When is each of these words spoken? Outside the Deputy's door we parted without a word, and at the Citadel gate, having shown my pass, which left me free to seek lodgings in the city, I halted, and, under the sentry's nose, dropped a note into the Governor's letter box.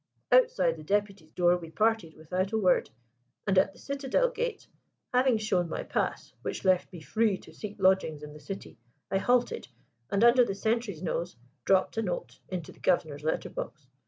Outside 0.31 0.77
the 0.77 0.83
Deputy's 0.83 1.29
door 1.29 1.57
we 1.57 1.69
parted 1.69 2.15
without 2.15 2.51
a 2.53 2.57
word, 2.57 2.89
and 3.45 3.55
at 3.59 3.71
the 3.71 3.77
Citadel 3.77 4.31
gate, 4.31 4.67
having 5.13 5.37
shown 5.37 5.69
my 5.69 5.83
pass, 5.83 6.33
which 6.41 6.65
left 6.65 6.91
me 6.91 7.01
free 7.01 7.37
to 7.37 7.53
seek 7.53 7.75
lodgings 7.77 8.23
in 8.23 8.33
the 8.33 8.39
city, 8.39 8.79
I 9.11 9.19
halted, 9.19 9.67
and, 10.09 10.23
under 10.23 10.43
the 10.43 10.55
sentry's 10.55 11.03
nose, 11.03 11.35
dropped 11.65 11.97
a 11.97 12.01
note 12.01 12.39
into 12.49 12.71
the 12.71 12.79
Governor's 12.79 13.23
letter 13.23 13.51
box. 13.51 13.85